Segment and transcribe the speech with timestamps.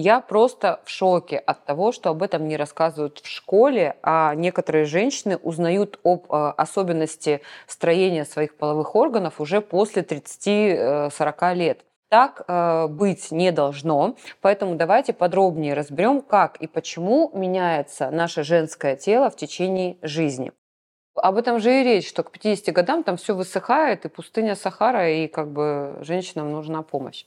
[0.00, 4.84] Я просто в шоке от того, что об этом не рассказывают в школе, а некоторые
[4.84, 11.84] женщины узнают об э, особенности строения своих половых органов уже после 30-40 э, лет.
[12.10, 18.94] Так э, быть не должно, поэтому давайте подробнее разберем, как и почему меняется наше женское
[18.94, 20.52] тело в течение жизни.
[21.16, 25.10] Об этом же и речь, что к 50 годам там все высыхает, и пустыня Сахара,
[25.10, 27.24] и как бы женщинам нужна помощь.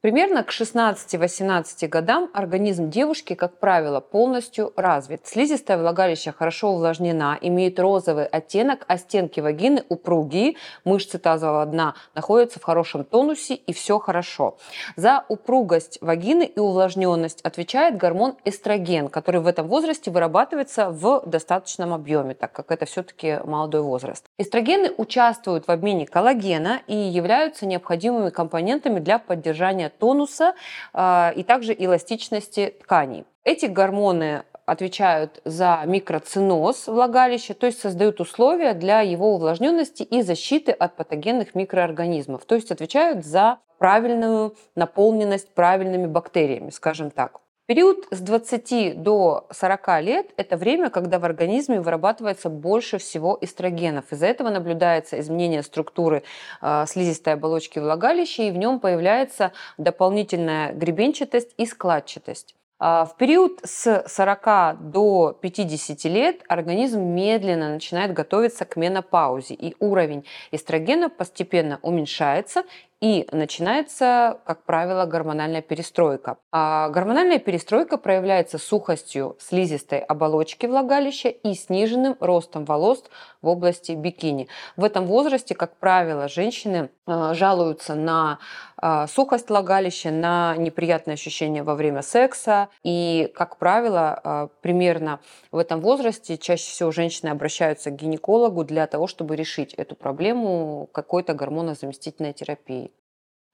[0.00, 5.26] Примерно к 16-18 годам организм девушки, как правило, полностью развит.
[5.26, 12.60] Слизистое влагалище хорошо увлажнена, имеет розовый оттенок, а стенки вагины упругие, мышцы тазового дна находятся
[12.60, 14.56] в хорошем тонусе и все хорошо.
[14.94, 21.92] За упругость вагины и увлажненность отвечает гормон эстроген, который в этом возрасте вырабатывается в достаточном
[21.92, 24.26] объеме, так как это все-таки молодой возраст.
[24.38, 30.54] Эстрогены участвуют в обмене коллагена и являются необходимыми компонентами для поддержания тонуса
[30.92, 33.24] а, и также эластичности тканей.
[33.44, 40.72] Эти гормоны отвечают за микроциноз влагалища, то есть создают условия для его увлажненности и защиты
[40.72, 47.40] от патогенных микроорганизмов, то есть отвечают за правильную наполненность правильными бактериями, скажем так.
[47.68, 54.10] Период с 20 до 40 лет– это время, когда в организме вырабатывается больше всего эстрогенов.
[54.10, 56.22] Из-за этого наблюдается изменение структуры
[56.62, 62.54] э, слизистой оболочки влагалища, и в нем появляется дополнительная гребенчатость и складчатость.
[62.80, 69.74] А, в период с 40 до 50 лет организм медленно начинает готовиться к менопаузе, и
[69.80, 72.62] уровень эстрогена постепенно уменьшается,
[73.00, 76.38] и начинается, как правило, гормональная перестройка.
[76.50, 83.04] А гормональная перестройка проявляется сухостью слизистой оболочки влагалища и сниженным ростом волос
[83.40, 84.48] в области бикини.
[84.76, 86.90] В этом возрасте, как правило, женщины
[87.34, 88.38] жалуются на
[88.76, 92.68] а, сухость влагалища, на неприятные ощущения во время секса.
[92.82, 95.20] И, как правило, а, примерно
[95.50, 100.88] в этом возрасте чаще всего женщины обращаются к гинекологу для того, чтобы решить эту проблему
[100.92, 102.92] какой-то гормонозаместительной терапией.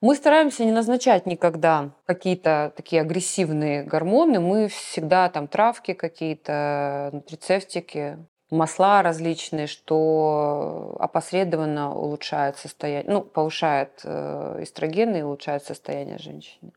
[0.01, 4.39] Мы стараемся не назначать никогда какие-то такие агрессивные гормоны.
[4.39, 8.19] Мы всегда там травки какие-то, нутрицептики,
[8.51, 16.73] масла различные, что опосредованно улучшает состояние, ну, повышает э, эстрогены и улучшает состояние женщины.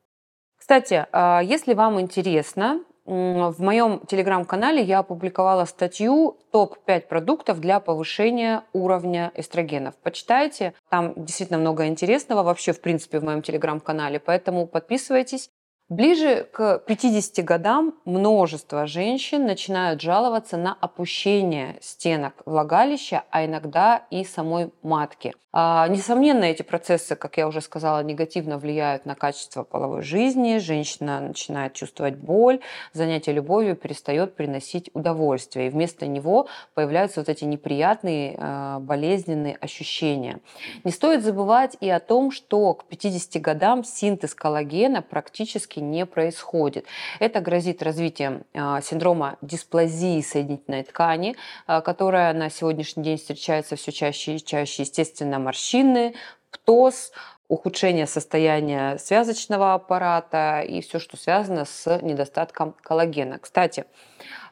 [0.57, 8.63] Кстати, а если вам интересно, в моем телеграм-канале я опубликовала статью «Топ-5 продуктов для повышения
[8.73, 9.95] уровня эстрогенов».
[10.03, 15.50] Почитайте, там действительно много интересного вообще, в принципе, в моем телеграм-канале, поэтому подписывайтесь.
[15.89, 24.25] Ближе к 50 годам множество женщин начинают жаловаться на опущение стенок влагалища, а иногда и
[24.25, 25.33] самой матки.
[25.59, 30.59] А, несомненно, эти процессы, как я уже сказала, негативно влияют на качество половой жизни.
[30.59, 32.59] Женщина начинает чувствовать боль,
[32.93, 35.67] занятие любовью перестает приносить удовольствие.
[35.67, 40.41] И вместо него появляются вот эти неприятные а, болезненные ощущения.
[40.83, 46.05] Не стоит забывать и о том, что к 50 годам синтез коллагена практически практически не
[46.05, 46.85] происходит.
[47.19, 51.35] Это грозит развитием а, синдрома дисплазии соединительной ткани,
[51.67, 54.83] а, которая на сегодняшний день встречается все чаще и чаще.
[54.83, 56.13] Естественно, морщины,
[56.51, 57.11] птоз,
[57.47, 63.39] ухудшение состояния связочного аппарата и все, что связано с недостатком коллагена.
[63.39, 63.85] Кстати,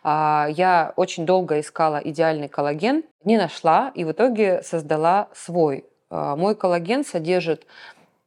[0.03, 5.85] а, я очень долго искала идеальный коллаген, не нашла и в итоге создала свой.
[6.11, 7.65] Мой коллаген содержит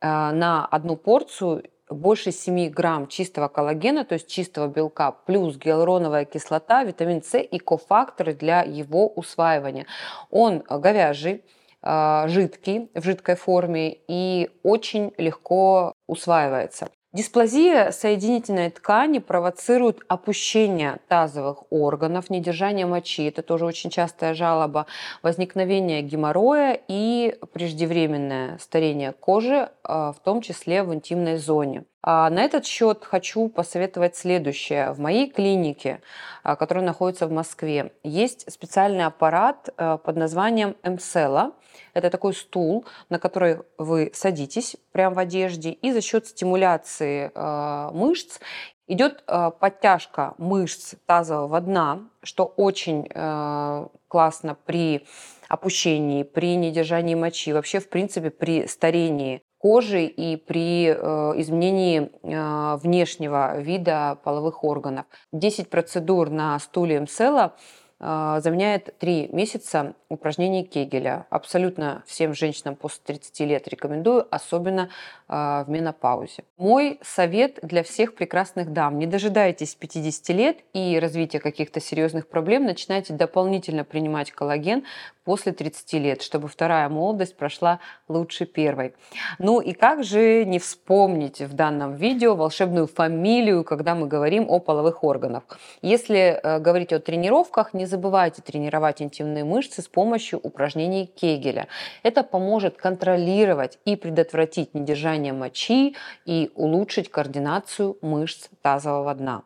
[0.03, 6.85] на одну порцию больше 7 грамм чистого коллагена, то есть чистого белка, плюс гиалуроновая кислота,
[6.85, 9.87] витамин С и кофакторы для его усваивания.
[10.31, 11.45] Он говяжий,
[11.83, 16.89] а, жидкий, в жидкой форме и очень легко усваивается.
[17.15, 24.85] Дисплазия соединительной ткани провоцирует опущение тазовых органов, недержание мочи, это тоже очень частая жалоба,
[25.23, 31.85] возникновение геморроя и преждевременное старение кожи, а, в том числе в интимной зоне.
[32.03, 34.93] А на этот счет хочу посоветовать следующее.
[34.93, 36.01] В моей клинике,
[36.43, 41.53] а, которая находится в Москве, есть специальный аппарат под названием МСЕЛА.
[41.95, 47.91] Это такой стул, на который вы садитесь прямо в одежде, и за счет стимуляции э,
[47.93, 48.39] мышц
[48.87, 55.07] идет э, подтяжка мышц тазового дна, что очень э, классно при
[55.49, 60.95] опущении, при недержании мочи, вообще, в принципе, при старении кожи и при э,
[61.41, 65.07] изменении э, внешнего вида половых органов.
[65.33, 67.55] 10 процедур на стуле МСЛа
[67.99, 71.27] э, заменяет 3 месяца упражнений Кегеля.
[71.31, 74.89] Абсолютно всем женщинам после 30 лет рекомендую, особенно
[75.27, 76.45] в менопаузе.
[76.57, 78.99] Мой совет для всех прекрасных дам.
[78.99, 82.65] Не дожидайтесь 50 лет и развития каких-то серьезных проблем.
[82.65, 84.85] Начинайте дополнительно принимать коллаген
[85.29, 88.95] после 30 лет, чтобы вторая молодость прошла лучше первой.
[89.39, 94.59] Ну и как же не вспомнить в данном видео волшебную фамилию, когда мы говорим о
[94.59, 95.43] половых органах.
[95.83, 101.69] Если э, говорить о тренировках, не забывайте тренировать интимные мышцы с помощью упражнений Кегеля.
[102.03, 109.43] Это поможет контролировать и предотвратить недержание мочи и улучшить координацию мышц тазового дна.